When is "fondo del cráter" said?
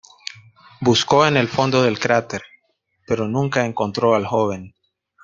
1.47-2.41